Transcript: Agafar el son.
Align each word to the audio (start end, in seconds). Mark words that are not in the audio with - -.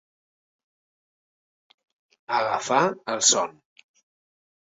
Agafar 2.37 2.81
el 3.17 3.23
son. 3.29 3.55